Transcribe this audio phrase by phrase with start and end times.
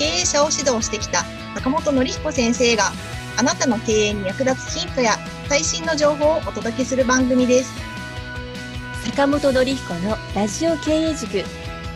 [0.00, 1.24] 経営者を指導してきた
[1.56, 2.84] 坂本典彦先生が
[3.36, 7.70] あなたの経営に役立つヒントや最新の情報をお届けする番組です。
[9.04, 11.44] 坂本典彦のラジオ経営塾。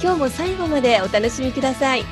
[0.03, 2.05] 今日も最後までお楽しみください。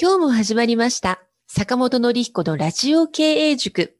[0.00, 1.20] 今日も始まりました。
[1.46, 3.98] 坂本典彦のラジオ経営塾。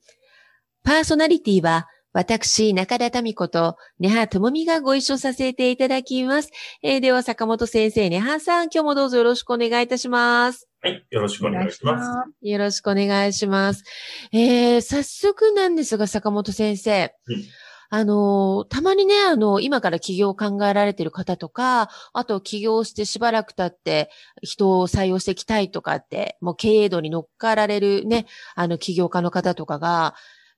[0.83, 6.51] パーソナリティは私、中田民子と根葉智美がご一緒させていただきます。
[6.83, 10.67] えーでは、坂本先生、根葉さん、今日もどうぞよろしくお願いいたします。
[10.81, 11.05] はい。
[11.11, 12.11] よろしくお願いします。
[12.41, 13.85] よろしくお願いします。
[14.33, 17.13] えー、早速なんですが、坂本先生。
[17.27, 17.45] うん
[17.89, 24.11] あのー、たまにね、あの、今から起業を考えられている方とか、あと起業してしばらく経って
[24.43, 30.15] 人を採用していきたいとかって、もう経営度に乗っかられるね、あの起業家の方とかが、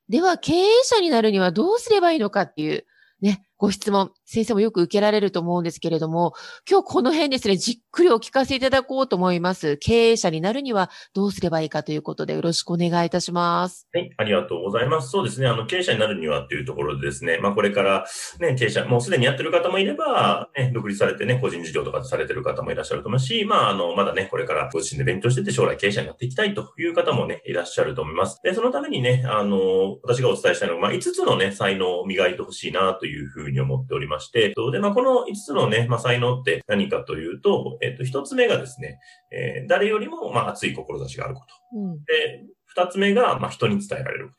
[0.09, 2.85] では経営者になるにはどうすればいいのかっていう、
[3.21, 6.33] ね、ご質問、先生もよく受けられると思うんですけれども、
[6.71, 9.79] 今日この辺ですね、じっくりお聞かせいただこうと思います。
[9.79, 13.89] 経営者になるにはどうすればいいかということでよろしくお願いいたします。
[13.93, 14.13] はい。
[14.17, 15.11] ありがとうございます。
[15.11, 15.49] そうですね。
[15.49, 18.07] あの、経営者になるにはっていうところでですね、まあ、これから、
[18.39, 28.41] ね、経営者、もうすでにやってる方もいれば、ね、独立されてね、個人事業とかされてる方もいらっしゃると思うし、まあ、あの、まだね、これからご自身で勉強してて将来経営者になっていきたいという方もね、いらっしゃると思います。
[28.45, 38.99] で、そのためにね、あの、私がお伝えしたいのは、まあ、5つのね、才能を磨いてほしいなというふうに思っておりまして、とで、まあ、この5つのね、まあ、才能って何かというと、えっと、1つ目がですね、
[39.33, 41.79] えー誰よりも、まあ、熱い志があること。
[41.79, 42.05] うん。
[42.05, 44.35] で、二つ目が、まあ、人に伝えられるこ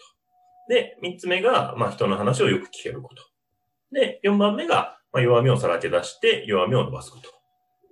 [0.67, 0.73] と。
[0.73, 3.23] で、三つ目が、まあ、人の話をよく聞けること。
[3.92, 7.39] で、四番目が、まあ、弱みをさらけ出して、弱みを伸ばすこと。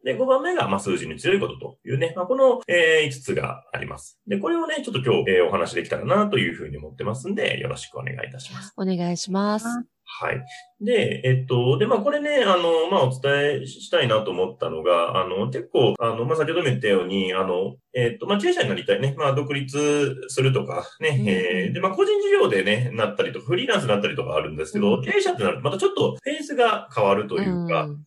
[0.03, 4.19] で、五番目が、まあ、数字に強いことというね、まあ、この、えー、五つがあります。
[4.27, 8.73] で、これをね、ちょっと今日、えーお話できたらな、というふうに思ってますんで、よろしくお願いいたします。
[8.77, 9.65] お願いします。
[10.09, 10.45] はい。
[10.79, 19.15] で、えっと、で、まあ、これね、あの、まあ、お伝えしたいなと思ったのが、あの、結構、あの、まあ、先ほども言ったように、あの、えっと、まあ、経営者になりたいね。
[19.17, 27.97] まあ、独立するとか、ね、うんえーで、まあ、個人事業でね、なったりとか、フリーランスになったりとかあるんですけど、うん経営者ってなると、またちょっとフェーズが変わるというか、ん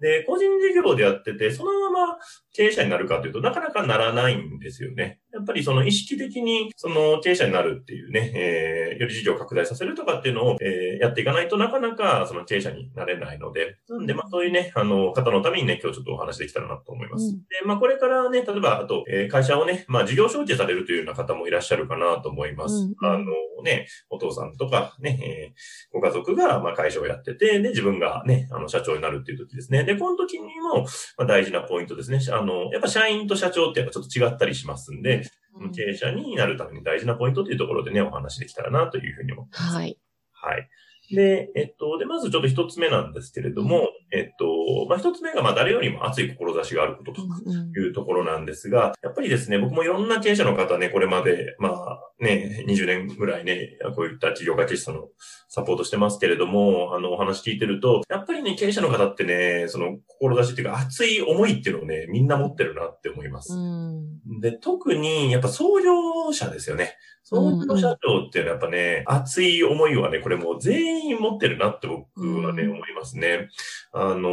[0.00, 2.18] で、個人事業でやってて、そのまま
[2.52, 5.20] 経営者になるかというとなかなかならないんですよね。
[5.32, 17.24] やっぱりその意識的にその経営者になるっていうね、えー、より事業を拡大させるとかっていうのを、えーやっていかないとなかなかその経営者になれないので、なんでまあそういうね、あの、方のためにね、今日ちょっとお話できたらなと思います。
[17.24, 22.74] うんで、まあこれからね、例えばあと、えー会社をね、まあ事業承継されるというような方もいらっしゃるかなと思います。
[22.74, 23.24] うんうんあの
[23.62, 25.60] ね、お父さんとかね、えー
[25.92, 29.84] ご家族がまあ会社をやってて、で、自分がね、あの社長になるっていう時ですね。
[29.84, 30.84] で、この時にも、
[31.16, 32.20] まあ、大事なポイントですね。
[32.40, 35.22] あの、やっぱ社員と社長ってやっぱちょっと違ったりしますんで、
[35.54, 39.74] うん経営者になるために大事なポイントというところでね、お話できたらなというふうに思ってます。
[39.74, 39.98] はい。
[40.32, 40.68] はい。
[41.14, 55.08] で、えっと、で、まずちょっと一つ目なんですけれども、えっと、まあ、一つ目が、まあ、誰よりも熱い志があることというところなんですが、やっぱりですね、僕もいろんな経営者の方ね、これまで、まあね、20年ぐらいね、こういった企業家経営者の
[55.48, 63.54] サポートしてますけれども、あの、お話聞いてると、やっぱりね、経営者の方ってね、その、志っていうか、熱い思いっていうのをね、みんな持ってるなって思います。
[63.54, 66.96] うんで、特に、やっぱ創業者ですよね。
[67.22, 72.06] 創業社長っていうのはやっぱね、熱い思いはね、これもう全員持ってるなって僕
[72.42, 73.48] はね、うん思いますね。
[73.92, 74.28] あの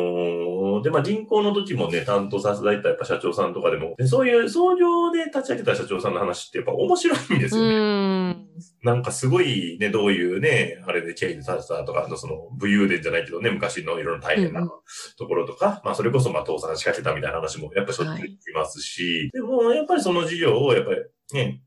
[0.80, 7.76] ーで、まあ、銀行の時もね、担当させていただいたやっぱ社長さんとかでも、でそういう創業で立ち上げた社長さんの話ってやっぱ面白いんですよね。
[7.76, 8.48] うん。
[8.84, 14.70] なんかすごいね、どういうね、あれで経営させたとか、あの、その、武勇伝じゃないけどね、昔のいろいろ大変なうん
[15.18, 20.98] ところとか、まあ、それこそ、まあ、倒産仕掛けたみたいな話も、やっぱりしょっちゅう聞きますし、でも、やっぱりその事業を、やっぱり
[21.34, 21.62] ね、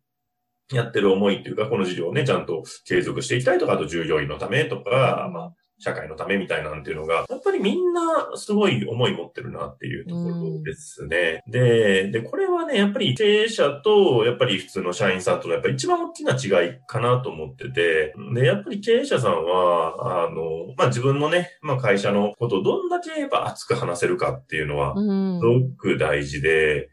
[0.73, 8.01] やってる思いっていうか、この事業をね、ちゃんと継続していきたいとか、あと従業員のためとか、まあ、社会のためみたいなんていうのが、やっぱりみんな
[8.35, 11.43] すごい思い持ってるなっていうところですね。
[11.49, 26.91] で、で、これはね、やっぱり経営者と、やっぱり普通の社員さんとのやっぱり一番大きな違いかなと思ってて、で、やっぱり経営者さんは、あの、まあ、自分のね、まあ、会社のことをどんだけやっぱ熱く話せるかっていうのは、うんすごく大事で、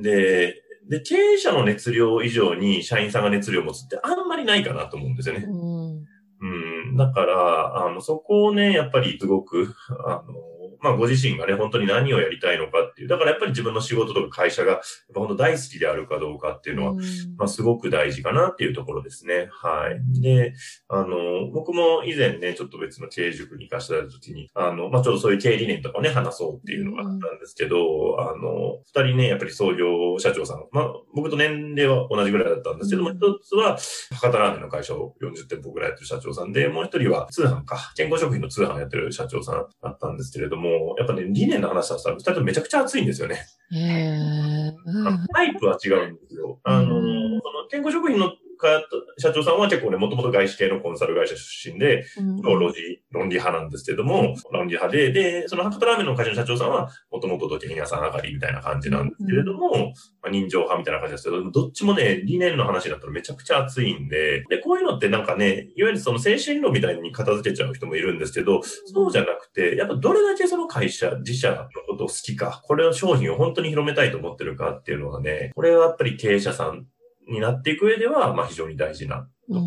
[0.00, 5.46] で、で、経営者の熱量以上に社員さんが熱量を持つってあんまりないかなと思うんですよね。
[5.48, 6.04] うん
[6.42, 6.96] うん。
[6.96, 9.74] だから、あの、そこをね、やっぱりすごく、
[10.06, 10.34] あの、
[10.82, 14.80] まあご自身がね、本当に何をやりたいのかっていう、だからやっぱり自分の仕事とか会社が、やっ
[15.14, 16.94] ぱ本当大好きであるかどうかっていうのは、
[17.36, 19.48] まあすごく大事かなっていうところですね。
[19.52, 20.20] はい。
[20.20, 20.54] で、
[20.88, 27.76] あの、僕も以前ね、ちょっと別の経営塾に行かせてた時に、あの、まあちょっとそういう経営理念とかね、話そうっていうのがあったんですけど、
[28.20, 33.78] あの、二人ね、やっぱり創業社長さん、まあ僕と年齢は同じぐらいだったんですけども、一つは
[34.20, 43.46] 博多ラーメンの会社を40店舗ぐらいやってる社長さんで、もう一人は通販か、健康食品の通販やってる社長さんだったんですけれども、やっぱね、理念の話はさ、二人ともめちゃくちゃ熱いんですよね。
[43.72, 44.72] へー
[45.32, 46.58] タイプは違うんですよ。
[46.64, 47.40] あの、その
[47.70, 48.32] 健康食品の
[49.18, 52.04] 社長さんは結構ね、もともと外資系のコンサル会社出身で、
[52.42, 59.92] 超ロジ、論理派なんですけども、論理派で、で、その博多ラーメンの会社の社長さんは、もともと土手屋さん上がりみたいな感じなんですけれども、
[60.22, 76.86] まあ、人情派みたいな感じですけど、どっちもね、理念の話だったらめちゃくちゃ熱いんで、で、こういうのってなんかね、いわゆるその精神論みたいに片付けちゃう人もいるんですけど、そうじゃなくて、やっぱどれだけその会社、自社のことを好きか、これの商品を本当に広めたいと思ってるかっていうのはね、これはやっぱり経営者さん
[77.32, 79.58] になっていく上では、まあ非常に大事なと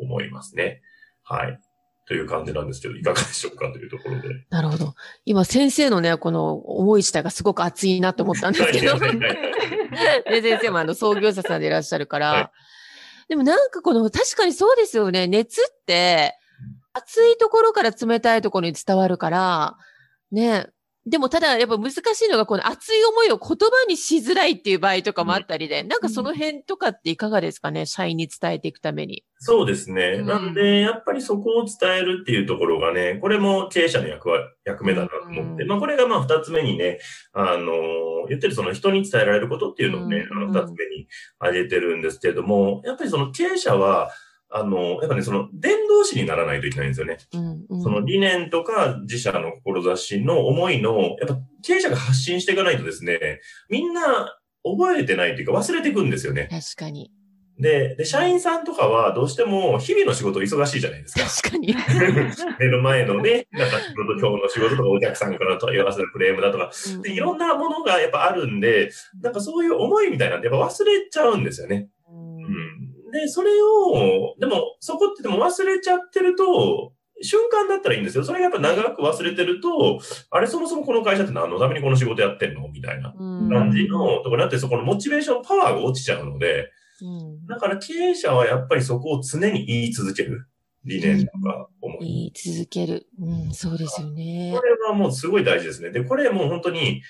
[0.00, 0.82] 思いますね。
[1.30, 1.60] うん、はい。
[2.06, 4.28] という感じなんですけど、いかがでしょうかというところで。
[4.48, 4.94] なるほど。
[5.24, 8.96] 今、先生のね、この思い自体がすごく熱いなと思ったんですけど。
[10.30, 12.30] で、先生もあの、創業者さんでいらっしゃるから。
[12.30, 12.50] はい、
[13.28, 15.26] でもなんかこの、確かにそうですよね。
[15.26, 16.34] 熱って、
[16.92, 19.76] 熱いところから冷たいところに伝わるから、
[20.30, 20.68] ね、
[21.06, 29.24] でもただやっぱ難しいのがこの熱い思いを言葉にしづらいっていう場合とかもあったりで、うん、なんかその辺とかっていかがですかね、社員に伝えていくために。
[29.38, 30.16] そうですね。
[30.18, 36.98] うん、なんで、やっぱりそこを伝えるっていうところがね、これも経営者の役割、役目だなと思って、うん、まあこれがまあ二つ目にね、
[37.32, 41.06] あの言ってるその人に伝えられることっていうのをね、あの二つ目に
[41.38, 44.10] 挙げてるんですけれども、やっぱりその経営者は、
[44.56, 47.18] あの、やっぱね、その、伝道師にならないといけないんですよね。
[47.34, 56.48] うんうん、その理念とか自社の志の思いの、やっぱ経営者が発信していかないとですね、みんな覚えてないというか忘れていくんですよね。
[56.50, 57.10] 確かに。
[57.58, 61.24] で、で、社員さんとかはどうしても日々の仕事忙しいじゃないですか。
[61.24, 61.74] 確かに。
[62.60, 66.70] 目の前のね、なんか今日の仕事とかお客さんから問い合わせるクレームだとか、
[67.02, 68.90] で、いろんなものがやっぱあるんで、
[69.22, 71.88] なんかそういう思いみたいなんでやっぱ忘れちゃうんですよね。
[73.16, 76.92] うんで、それを、でも、そこってでも忘れちゃってると、
[77.22, 78.24] 瞬間だったらいいんですよ。
[78.24, 82.68] それがやっぱ長く忘れてると、あれそもそもこの会社って何のためにこの仕事やってんの？
[82.68, 86.70] みたいな感じのところになって、そこのモチベーション、パワーが落ちちゃうので、
[87.48, 90.46] だから経営者はやっぱりそこを常に言い続ける。
[90.84, 91.98] 理念とか思い。
[92.00, 93.08] 言い続ける。
[93.18, 94.52] うん、そうですよね。
[94.54, 95.90] これはもうすごい大事ですね。
[95.90, 97.02] で、これもう本当に、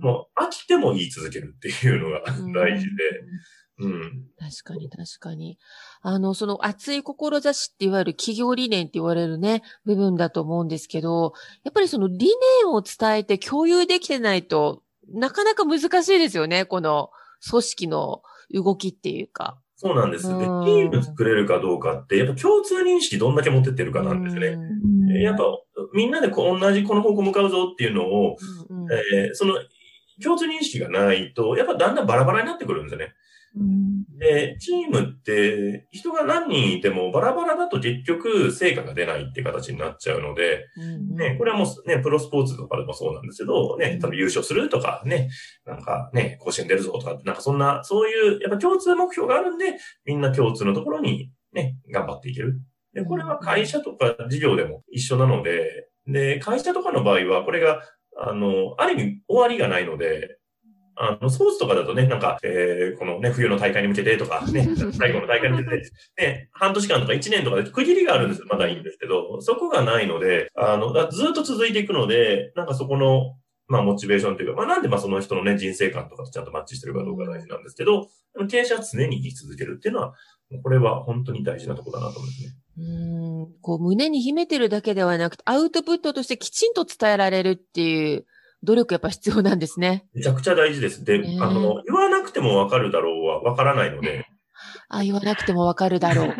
[0.00, 2.22] もう飽きても言い続けるっていうのが
[2.54, 3.02] 大事で、
[3.80, 4.26] うん。
[4.38, 5.58] 確かに確かに。
[6.02, 11.32] あの、その熱い志っていわゆる企業理念って言われるね、部分だと思うんですけど、
[11.64, 12.28] やっぱりその理
[12.64, 14.82] 念を伝えて共有できてないと
[15.12, 17.10] なかなか難しいですよね、この
[17.48, 18.22] 組織の
[18.52, 19.58] 動きっていうか。
[19.76, 20.28] そうなんです。
[20.28, 24.58] で、チーム作れるかどうかって、やっぱ共通認識どんだけ持ってってるかなんですね。
[25.22, 25.44] やっぱ
[25.94, 28.36] みんなでこう同じこの方向向かうぞっていうのを、
[28.68, 29.54] うんうん、えー、その
[30.22, 33.14] 共通認識がないと、やっぱだんだんバラバラになってくるんですよね。
[34.18, 40.66] で、チームって人が何人いてもバラバラだと結局成果が出ないって形になっちゃうので、
[41.16, 45.30] ね、これはもうね、プロスポーツとかでもそうなんですけど、ね、多分優勝するとかね、
[45.66, 52.60] なんかね、甲子園出るぞとか、なんかそんな、そういうやっぱ共通目標があるんで、みんな共通のところにね、頑張っていける。
[52.92, 57.82] で、これは会社とか事業でも一緒なので、で、会社とかの場合は、これが、
[58.16, 60.39] あの、ある意味終わりがないので、
[61.02, 68.46] あの、スポーツとかだとね、なんか、えー、このね、冬の大会に向けてとか、ね、 最後の大会に向けて、ね、半年間とか1年とかで区切りがあるんですよ。
[68.50, 73.34] まだいいんですけど、そこがないので、あの、ずっと続いていくので、なんかそこの、
[73.66, 78.08] まあ、モチベーションというか、まあ、なんでまあ、その人のね、人生観とかとちゃんとマッチしてるかどうか大事なんですけど、
[78.50, 80.14] 経営者は常に言い続けるっていうのは、
[80.62, 82.50] これは本当に大事なところだなと思いますね。
[82.78, 88.26] うん、こう、胸に秘めてるだけではなくて、アウトプットとしてきちんと伝えられるっていう、
[88.62, 90.06] 努力やっぱ必要なんですね。
[90.14, 91.04] めちゃくちゃ大事です。
[91.04, 94.26] で、あの、言わなくてもわかるだろうはわからないので。
[94.88, 96.34] あ、言わなくてもわかるだろう。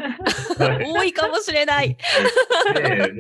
[0.66, 1.88] 多いかもしれない。
[1.88, 1.96] ね、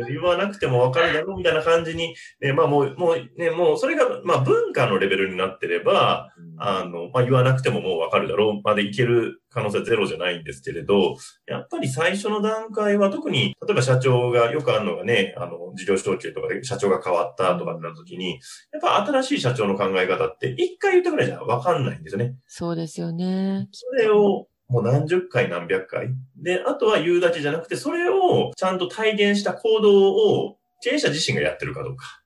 [0.08, 11.16] 言わなくてもわかるだろうみたいな感じに、ね、まあもう、もうね、もうそれが、まあ文化のレベルになってれば、うん、あの、まあ言わなくてももうわかるだろうまでいける可能性ゼロじゃないんですけれど、
[11.46, 18.40] やっぱり最初の段階は特に、例えば社長がよくあるのがね、あの、事業承継とかで社長が変わったとかってなった時に、
[18.72, 22.34] やっぱ新しい社長の考え方って一回言ったぐらいじゃわかんないんですよね。
[22.46, 23.68] そうですよね。
[23.72, 26.08] それを、もう何十回何百回。
[26.36, 32.22] で、あとは言うだけじゃなくて、それをちゃんと体現した行動を経営者自身がやってるかどうか。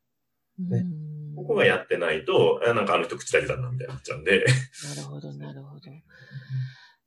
[0.58, 4.44] ねうんここがやってないと、あなんかあの人口だけだな、みたいになっちゃうんで。
[4.88, 5.90] なるほど、なるほど。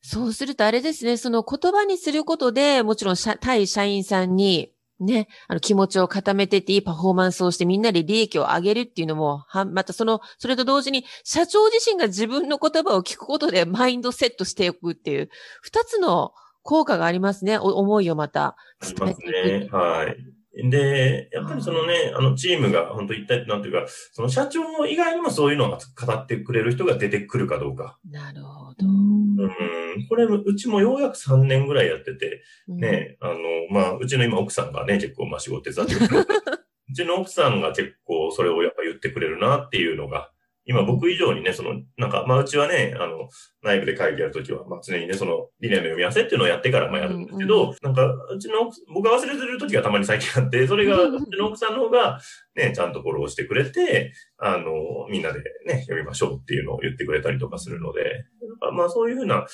[0.02, 15.30] そうするとあれですね、その言葉にすることで、もちろん社対社員さんに、ね、あの気持ちを固めてていいパフォーマンスをしてみんなで利益を上げるっていうのも、はまたその、それと同時に社長自身が自分の言葉を聞くことでマインドセットしていくっていう、
[15.62, 17.58] 二つの効果がありますね。
[17.58, 19.32] 思いをまた伝えていく。
[19.32, 19.70] ね。
[19.72, 20.37] はい。
[20.64, 28.00] で、やっぱりそのね、あのチームが本当一体なんていうか、その社長以外にもそういうのを語ってくれる人が出てくるかどうか。
[28.10, 28.86] なるほど。
[28.88, 30.08] うん。
[30.10, 33.36] これ、うちもようやく3年ぐらいやってて、うんね、あの、
[33.70, 36.28] まあ、うちの今奥さんがね、結構まあ仕事手伝ってくれる。
[36.90, 40.32] うちの奥さんが結構それをやっぱ言ってくれるなっていうのが、
[40.70, 43.30] 今僕以上にね、その、なんか、まあうちはね、あの、
[43.64, 52.20] 内部で会議やるときは、まあ常にね、その理念の読み合わせっていうのをやってからまあやるんですけど、なんか、うちの奥、僕が忘れてるときがたまに最近あって、それが、うちの奥さんの方が、
[52.56, 58.26] ね、ちゃんとフォローしてくれて、あの、みんなでね、読みましょうっていうのを言ってくれたりとかするので、
[58.74, 59.46] まあそういうふうな、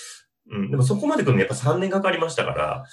[0.51, 2.83] うん、でもそこまで来るのにやっぱ3年かかりましたから、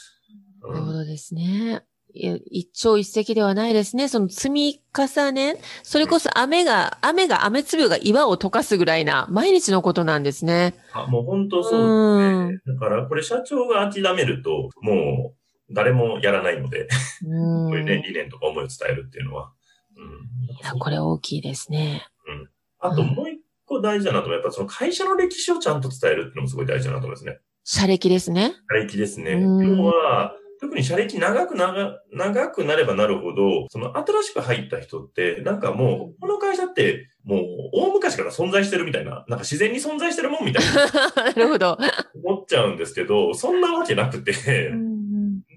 [0.62, 1.82] うん、なるほどですね。
[2.14, 4.08] 一朝一夕ではないですね。
[4.08, 10.74] その積み重ね、それこそ雨が、雨が、雨粒が岩を溶かすぐらいな、毎日のことなんですね。
[10.92, 12.74] あもう本当そうですね。
[12.74, 15.34] だからこれ社長が諦めると、も
[15.70, 16.88] う誰もやらないので、
[17.26, 17.70] うん。
[17.70, 19.52] こういうね、い理念とか思いを伝えるっていうのは。
[19.96, 20.30] うん
[20.62, 22.06] や、これ大きいですね。
[22.78, 24.38] あともう一個大事だなと思う。
[24.38, 27.38] やっぱその会社の歴史をちゃんと伝えるっていうのもすごい大事だなと思いますね。
[27.64, 28.54] 社歴ですね。
[28.70, 29.32] 社歴ですね。
[29.32, 37.40] うん要は、特に社歴長く長長くなればなるほど、その新しく入った人って、なんかもう、この会社って、もう
[37.72, 41.78] 大昔から存在してるみたいな、なんか自然に存在してるもんみたいな なるほど。
[42.22, 44.32] 思っちゃうんですけど、そんなわけなくて、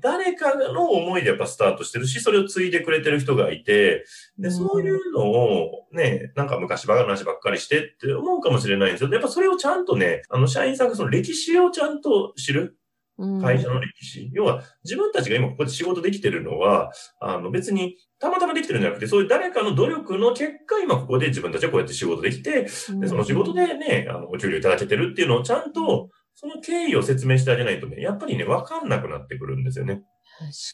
[0.01, 4.05] 誰かの思いでやっぱスタートしてるし、それを継いでくれてる人がいて、
[4.38, 9.10] で、そういうのをね、なんか昔話ばっかりしてって思うかもしれないんですよ。
[9.12, 12.77] やっぱそれをちゃんとね、あの、社員さんがその歴史をちゃんと知る。
[13.17, 14.29] うん会社の歴史。
[14.34, 30.01] 要は、自分たちが今ここで仕事できてるのは、あの別にたまたまできてるんじゃなくて、そういう誰かの努力の結果、今ここで自分たちはこうやって仕事できて、でその仕事でね、あの、お給料いただけてるっていうのをちゃんと、その経緯を説明してあげないとね、やっぱりね、わかんなくなってくるんですよね。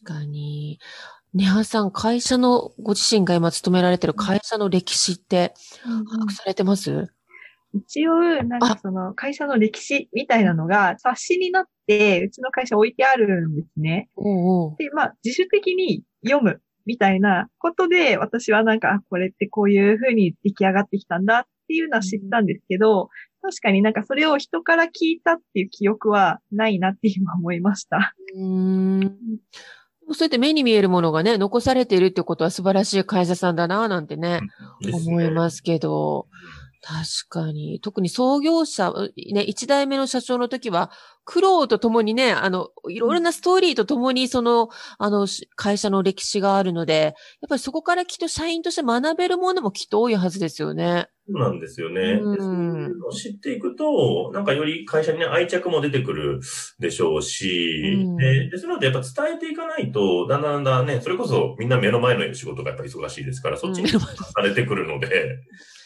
[0.04, 0.80] 確かに。
[1.34, 5.54] ネハさん、会社の、ご自身が今勤められてる会社の歴史って
[5.84, 7.14] 把握されてます？
[7.74, 14.10] 一応、なんかその会社の歴史みたいなのが冊子になって、うちの会社置いてあるんですね。
[14.16, 23.10] おうおうで、まあ、自主的に読むみたいなことで、私はなんか、あこれってこういう風に出来上がってきたんだっていうのは知ったんですけど、
[23.42, 28.14] 確かになんかそれを人から聞いたっていう記憶はないなって今思いました。
[28.36, 29.18] うーん。
[30.12, 34.42] そうやって目に見えるものがね、残されているってことは素晴らしい会社さんだな、なんてね、
[34.92, 36.28] 思いますけど。
[36.82, 37.80] 確かに。
[37.82, 38.94] 特に創業者、
[39.34, 40.92] ね、一代目の社長の時は、
[41.26, 51.10] 苦労とともにね、あの、いろいろなストーリーとともに、その、あの、し会社の歴史があるので、やっぱりそこからきっと社員として学べるものもきっと多いはずですよね。
[51.28, 52.20] そうなんですよね。
[52.20, 56.40] うん知っていくと、なんかより会社にね、愛着も出てくる
[56.80, 65.38] でしょうし、うんで、でそれのでやっぱ伝えていかないと、だんだんだんだんね、それこそみんな目の前の仕事がやっぱり忙しいですから、そっちにうんされてくるので、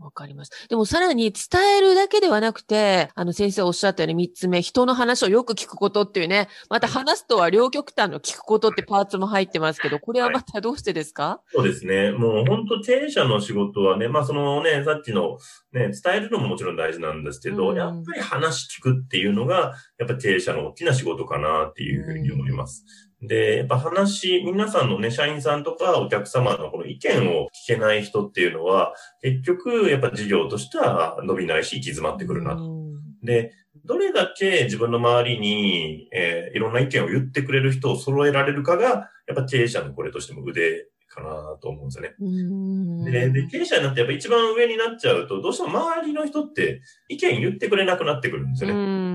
[0.00, 0.56] わかりました。
[0.68, 12.12] でもさらに伝えるだけではなくて、あの先生おっしゃったように三つ目、人の話をよく聞くことっていうね、また話すとは両極端の聞くことってパーツも入ってますけど、これはまたどうしてですか、そうですね。
[12.12, 15.38] もう本当経営者の仕事はね、まあそのね、さっきの
[15.72, 22.84] ね、伝えるのももちろん大事なんですけど、うんやっぱり話聞くっていうのが、やっぱ経営者の大きな仕事かなっていうふうに思います。
[23.22, 32.64] で、やっぱ話、皆さんのね、社員さんとかお客様のこの意見を聞けない人っていうのは、結局、やっぱ事業としては伸びないし、行き詰まってくるなと。
[32.64, 32.80] うん
[33.22, 33.52] で、
[33.84, 42.14] どれだけ自分の周りに、えーいろんな意見を言ってくれる人を揃えられるかが、やっぱ経営者のこれとしても腕かなと思うんですよね。
[42.18, 49.09] うんで、で経営者になってやっぱ一番上になっちゃうと、どうしても周りの人って意見言ってくれなくなってくるんですよね。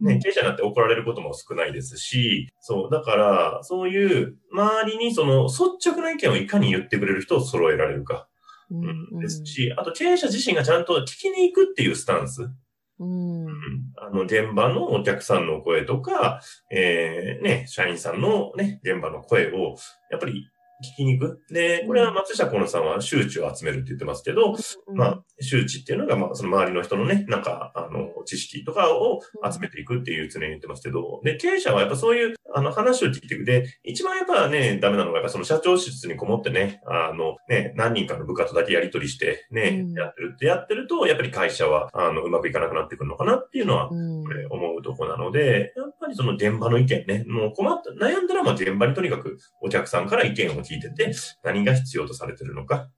[0.00, 0.06] うん。
[0.06, 8.28] ね、経営者になって怒られることも少ないですし、そう、だから、そういう周りにその率直な意見をいかに言ってくれる人を揃えられるか、
[8.70, 12.50] ううんん、ですし、あと経営者自身がちゃんと聞きに行くっていうスタンス。
[12.98, 13.44] うん。
[13.44, 13.50] うん。
[13.96, 16.40] あの、現場のお客さんの声とか、
[16.70, 19.76] えー、ね、社員さんのね、現場の声を、
[20.10, 20.48] やっぱり
[20.82, 21.42] 聞きに行く？
[21.50, 24.54] で、これは松下幸之さんは周知を集めるって言ってますけど、
[24.94, 29.20] まあ、周知っていうのが、まあ、その周りの人のね、なんか、あの、知識とかを
[29.50, 33.44] 集めていくっていう常に言ってますけど、で、経営者はやっぱそういう、あの、話を聞いていく。
[33.44, 39.92] で、一番やっぱね、ダメなのが、やっぱその社長室にこもってね、あの、ね、何人かの部下とだけやり取りしてね、うん。
[39.92, 51.12] やってるってやってると、やっぱり会社は、あの、うまくいかなくなってくるのかなっていうのは、思うとこなので、やっぱりその現場の意見ね、もう困った、悩んだらまあ現場にとにかくお客さんから意見を聞聞いてて、
[51.42, 52.88] 何が必要とされてるのか、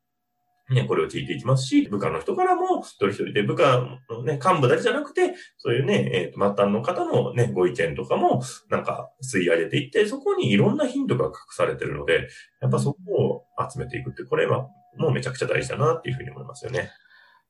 [0.70, 12.28] ね、これを聞いていきますし、部下の人からも一人一人で部下のね、幹部だけじゃなくて、そういうね、えー末端の方のね、ご意見とかも、なんか吸い上げていって、そこにいろんなヒントが隠されてるので、
[12.62, 16.90] やっぱそこを集めていくって、これはもうめちゃくちゃ大事だなっていうふうに思いますよね。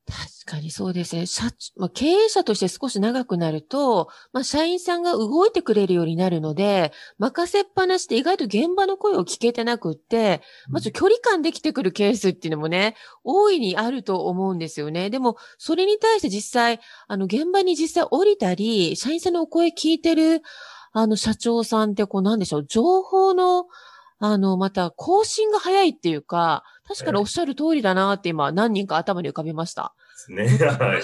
[0.07, 1.25] 確かにそうですね。
[1.25, 15.09] 社長、まあ、経営者として少し長くなると、まあ、社員さんが動いてくれるようになるので、任せっぱなしで意外と現場の声を聞けてなくって、まず距離感できてくるケースっていうのもね、大いにあると思うんですよね。
[15.09, 20.43] でも、それに対して実際、あの、現場に実際降りたり、社員さんのお声聞いてる、
[20.93, 23.67] あの、社長さんってこうなんでしょう、情報の、
[24.27, 29.95] あの、また更新が早いっていうか、確かにおっしゃる通りだなって今何人か頭に浮かびました。
[30.27, 30.67] ですね。
[30.67, 31.03] はい。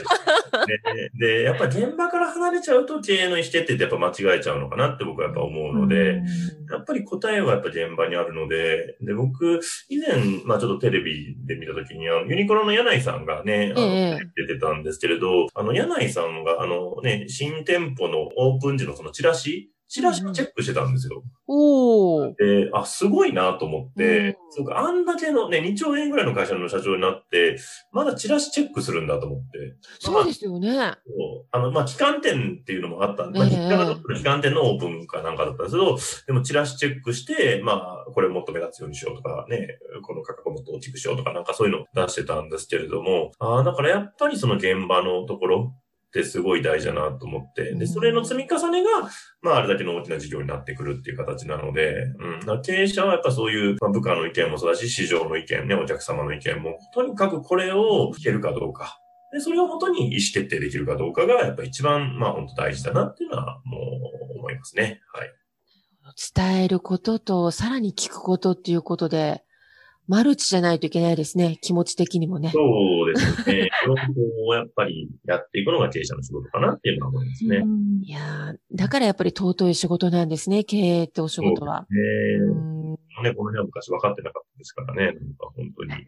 [1.18, 6.22] でで、やっぱ現場から離れちゃうと経営の意思決定ってやっぱ間違えちゃうのかなって僕はやっぱ思うので、
[6.70, 9.60] やっぱり答えはやっぱ現場にあるので、で、僕、
[9.90, 21.24] 以前、まあちょっとテレビで見たときに、あのユニクロの柳井さんがね、あのええ出てたんですけれど、あの、柳井さんが、あのね、新店舗のオープン時のそのチラシ、チラシをチェックしてたんですよ。
[21.48, 22.34] おー。
[22.36, 27.56] で、あ、すごいなと思って、うんそうか、あんだけのね、2兆円ぐらいの会社の社長になって、
[27.92, 29.76] まだチラシチェックするんだと思って。
[30.00, 30.70] そうですよね。
[30.70, 45.74] そうあの、まあ、旗艦店っていうのもあったんで、まあ、ええ日韓の旗艦店のオープンかなんかだったんですけど、でもチラシチェックして、まあ、これもっと目立つようにしようとかね、この価格をもっと大きくしようとかなんかそういうのを出してたんですけれども、ああ、だからやっぱりその現場のところ
[46.10, 48.90] ってすごい大事だなと思って、で、それの積み重ねが、
[49.42, 51.94] まあ、あれだけの大きな事業になってくるっていう形なので、
[52.48, 58.98] うん、経営者はやっぱそういう、まあ、部下の意見もそうだし、市場の意見ね、お客様の意見も、とにかくこれを聞けるかどうか。
[59.32, 63.78] で、それをもとに意思決定できるかどうかが、やっぱ一番、まあ本当大事だなっていうのは、も
[64.34, 65.00] う思いますね。
[65.12, 65.32] はい。
[66.34, 69.44] 伝えることと、さらに聞くことっていうことで、
[70.08, 71.58] マルチじゃないといけないですね。
[71.62, 72.50] 気持ち的にもね。
[72.50, 72.60] そ
[73.10, 73.70] うですね。
[73.86, 77.64] 両方をやっぱりやっていくのが経営者の仕事かなっていうのは思いますね。
[78.02, 80.64] いやーだからやっぱり尊い仕事なんですね。
[80.64, 81.82] 経営ってお仕事は。
[81.82, 81.86] ね
[82.40, 82.80] うん
[83.22, 85.06] ね、この辺は昔分かってなかったですからね。
[85.06, 85.20] なんか
[85.54, 86.06] 本当に。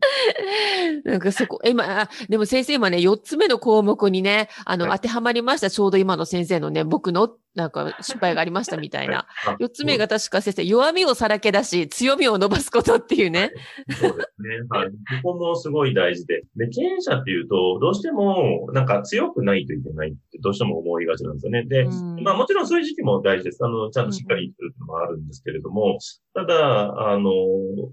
[1.04, 5.70] なんかそこ、今、あでも先生今ね、4つ目の項目にね、あの、はい当てはまりました。
[5.70, 9.26] ちょうど今の先生のね、僕の、なんか失敗がありましたみたいな。
[9.46, 13.52] あ4つ目が確か先生、弱みをさらけ出し、強みを伸ばすことっていうね。
[13.90, 14.56] そうですね。
[14.70, 14.90] はい。
[15.22, 16.42] ここもすごい大事で。
[16.56, 21.64] で、経営者っていうと、どうしても、なんか強くないといけないってどうしても思いがちなんですよね。
[21.64, 23.64] で、うんまあもちろんそういう時期も大事です。
[23.64, 25.98] あの、ちゃんとしっかり生きてるっていうのもあるんですけれども、
[26.34, 27.30] ただ、あの、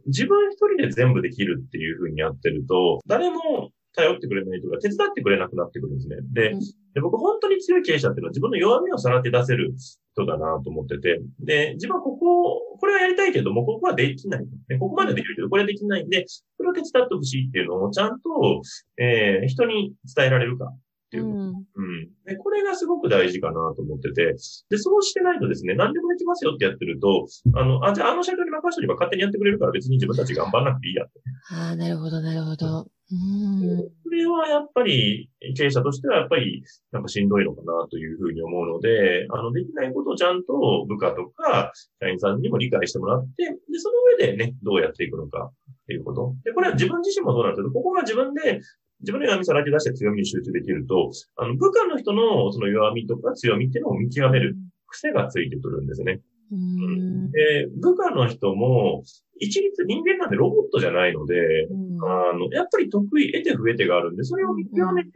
[0.06, 6.18] 自分一人で全部できるっていうふうにやってると、誰も頼ってくれないとか、手伝ってくれなくなってくるんですね。
[6.34, 6.60] で、うん
[6.96, 9.76] で僕本当に強い経営者っていうのは自分の弱みをさらって出せる
[10.14, 14.46] 人だなと思ってて、で、自分はここ、これはやりたいけども、ここはできない。
[14.70, 16.26] でここまでできるけど、これはできないんで、
[16.58, 18.62] これを手伝ってほしいっていうのをちゃんと、
[18.98, 20.80] えー人に伝えられるかっ
[21.12, 22.10] ていううんうん。
[22.26, 24.36] で、これがすごく大事かなと思ってて、
[24.70, 31.20] で、そうしてないとですね、何でもできますよってやってると、あの、あ、じゃああの社長に任せとけば勝手にやってくれるから別に自分たち頑張らなくていいやって。
[31.52, 32.88] ああ、なるほど、なるほど。
[33.12, 33.90] うん。
[34.04, 46.34] それはやっぱり、経営者としてはやっぱり、なんかしんどいのかなというふうに思うので、あの、できないことをちゃんと部下とか、社員さんにも理解してもらって、で、その上でね、どうやっていくのかっていうこと。
[46.44, 48.60] で、これは自分自身もそうなんですけど、ここが自分で、
[49.02, 54.56] 自分の弱みさらけ出して強みに集中できると、あの、部下の人のその弱みとか強みっていうのを見極める
[54.88, 56.22] 癖がついてくるんですね。
[56.52, 57.32] うん。
[57.32, 59.04] で、部下の人も、
[59.40, 65.10] 一律人間なんでロボットじゃないので、うんあの、やっぱり得意、得て増えてがあるんで、それを見極めて、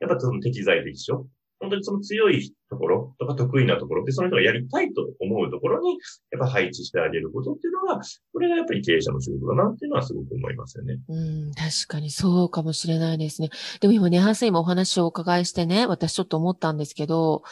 [0.00, 1.26] やっぱその適材適所。
[1.60, 5.98] 本当にその強いところとか得意なところで、その人がやりたいと思うところに、
[6.30, 8.00] やっぱ配置してあげることっていうのが、
[8.32, 10.98] これがやっぱり経営者の仕事だなっていうのはすごく思いますよね。
[11.08, 13.50] うん、確かにそうかもしれないですね。
[13.80, 17.42] でも今ね、ハンさん今お話をお伺いしてね、私ちょっと思ったんですけど、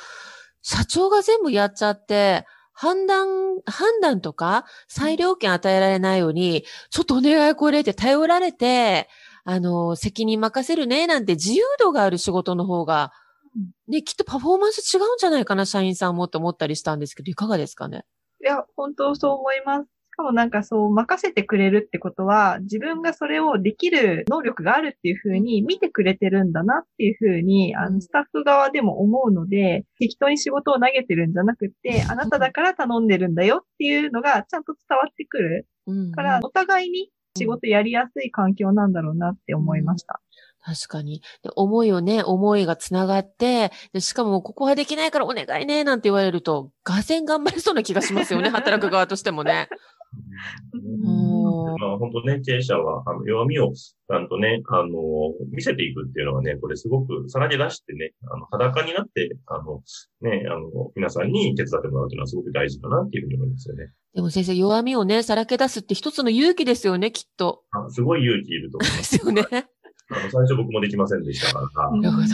[0.62, 2.46] 社長が全部やっちゃって、
[2.80, 3.26] 判断、
[3.66, 9.08] 判断とか裁量権与えられないように、ちょっとお願いこれって頼られて、
[9.44, 13.10] あの、責任任せるね、なんて自由度がある仕事の方が、
[13.88, 18.04] ね、きっとパフォーマンス違うんじゃないかな、社員さんもって思ったりしたんですけど、いかがですかね？
[18.40, 19.88] いや、本当そう思います。
[20.18, 35.68] しかもなんかそう任せてくれるってことは、自分がそれをできる能力があるっていうふうに見てくれてるんだなっていうふうに、あの、スタッフ側でも思うので、適当に仕事を投げてるんじゃなくて、あなただから頼んでるんだよっていうのがちゃんと伝わってくる。
[36.12, 40.20] から、お互いに仕事やりやすい環境なんだろうなって思いました。
[40.60, 41.22] 確かに。
[41.42, 49.68] で思いをね、思いがつながって、でしかも、ここはできないからお願いね、なんて言われると、がぜん頑張れそうな気がしますよね、 働く側としてもね。
[51.78, 54.92] まあ本当ね、経営者は、あの、弱みをちゃんとね、あの、
[55.52, 59.82] 見せていくっていうのはね、これすごくさらに出してね、あの、裸になって、あの、
[60.22, 63.92] ね、あの、皆さんに手伝ってもらうっていうのはすごく大事だなっていうふうに思いますよね。
[64.14, 67.62] でも先生、弱みをね、さらけ出すって一つの勇気ですよね、きっと。
[67.70, 69.12] あすごい勇気いると思います。
[69.12, 69.42] ですよね。
[70.10, 71.90] あの、最初僕もできませんでしたから。
[72.00, 72.28] なるほど。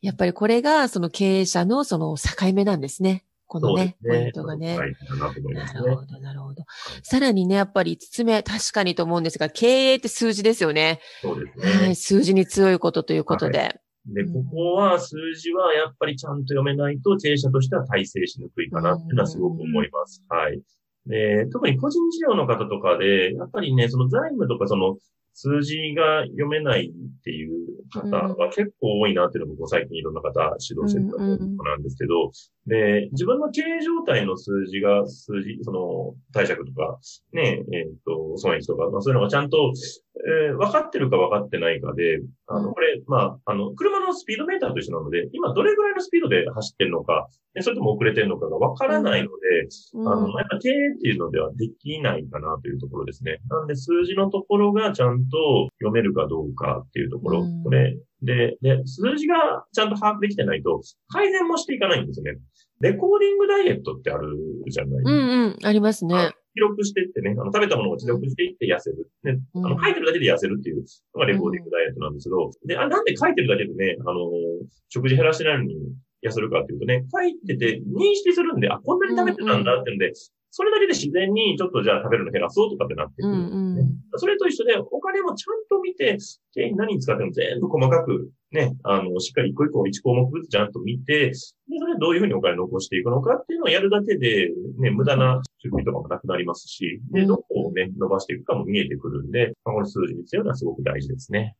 [0.00, 3.24] やっぱりこれが、その経営者のその境目なんですね。
[3.46, 4.78] このね、ねポイントがね。
[4.78, 6.41] はい、ななるほど、なるほど。
[7.02, 11.00] さらにね、やっぱり5つ目、確かにと思うんですが、経営って数字ですよね。
[11.20, 11.86] そうですね。
[11.86, 13.58] はい、数字に強いことということで。
[13.58, 20.24] はいで、ここは数字はやっぱりちゃんと読めないと経営者としては体制しにくいかなっていうのはすごく思います。
[20.28, 20.60] はい。
[21.06, 24.96] で、特に個人事業の方とかで、やっぱりね、その財務とかその
[25.34, 27.52] 数字が読めないっていう
[27.90, 32.30] 方は結構多いなっていうのも、最近いろんな方指導してるとなんですけど、
[32.66, 36.98] で、自分の経営状態の数字が、数字、その、貸借とか、
[37.32, 39.72] ね、えっ、ー、と、損益とか、まあそういうのがちゃんと、
[40.14, 47.28] えー、分かってるか分かってないかで、あの、これ、まあ、あの、車のスピードメーターと一緒なので、今どれぐらいのスピードで走ってるのか、
[47.60, 53.40] それとも遅れてるのかが分からないので、うん、あの、やっぱ経営っていうのではできないかなというところですね。
[53.48, 62.38] なんで数字のところがちゃんと読めるかどうかっていうところ、うん、これ、で、で、数字がちゃんと把握できてないと、改善もしていかないんですよね。
[62.82, 64.36] レコーディングダイエットってある
[64.68, 65.02] じゃない？
[65.04, 66.34] うんうん、ありますね。
[66.54, 69.08] 記録していってね、あの、食べたものを記録していって痩せる。
[69.22, 74.28] ね、あの、書いてるだけで痩せるっていうのがレコーディングダイエットなんですけど、で、あ、なんで書いてるだけでね、あの、
[74.90, 75.76] 食事減らしてないのに
[76.26, 80.12] 痩せるかっていうとね、書いてて認識するんで、あ、こんなに食べてたんだっていうんで、
[80.50, 83.71] それだけで自然にちょっとじゃあ食べるの減らそうとかってなってくる、ね、うんうん、
[84.16, 86.18] それと一緒で、お金もちゃんと見て、
[86.76, 101.56] 何に使っても全部細かくね、あの、しっかり一個一個一項目ずつちゃんと見て、で、それどういうふうにお金残していくのかっていうのをやるだけで、ね、無駄な出費とかもなくなりますし、で、どこをね、伸ばしていくかも見えてくるんで、この数字に強いのはすごく大事ですね。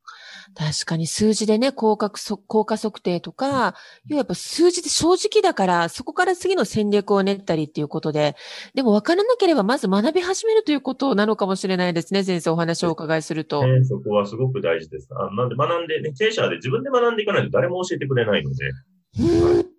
[0.54, 2.10] 確かに数字でね、効果
[2.46, 3.74] 効果測定とか、
[4.08, 8.36] やっぱ数字で正直だから、そこから次の戦略を練ったりっていうことで、
[8.74, 13.66] でも分からなければまず学び始めるということなのかもしれないですね、先生お話をお伺いすると。
[13.66, 15.08] ね、そこはすごく大事です。
[15.12, 19.72] あなんで学んで、ね、経営者で自分で学んでいかないと誰も教えてくれないので、はい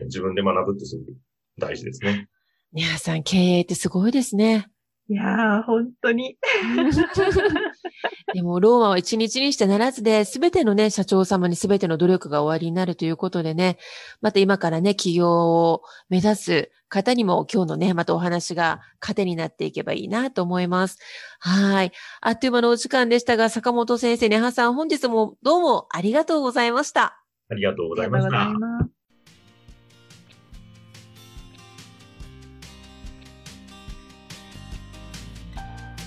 [0.00, 1.16] え自分で学ぶってすごく
[1.58, 2.28] 大事ですね。
[2.72, 4.66] 皆さん経営ってすごいですね。
[5.08, 6.36] いやー、本当に。
[8.34, 13.78] でも、ローマは一日にしてならずで、すべてのね、社長様にすべての努力が終わりになるということでね、
[14.20, 20.98] また今からね、起業を目指す方にも今日のね、またお話が糧になっていけばいいなと思います。
[21.38, 21.92] はい。
[22.20, 27.22] あっという間のお時間でしたが、坂本先生、ねはさん、本日もどうもありがとうございました。
[27.50, 28.52] ありがとうございました。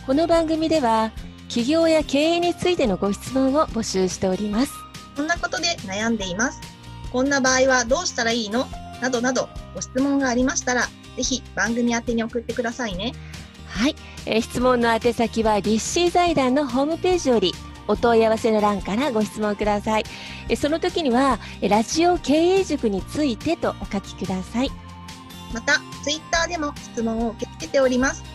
[0.06, 1.12] この番組では
[1.56, 4.74] 企業や経営についてのご質問を募集しております。
[5.16, 6.60] こんなことで悩んでいます。
[7.14, 8.68] こんな場合はどうしたらいいの？
[9.02, 10.82] などなどご質問がありましたら
[11.16, 13.14] ぜひ番組宛に送ってくださいね。
[13.70, 17.54] はい、えー、質問の宛先は立志財団のホームページより
[17.88, 20.04] お問い合わせの欄からご質問ください。
[20.50, 24.72] えその時にはラジオ経営塾についてとお書きください。
[25.54, 28.35] またツイッターでも質問を受け付けております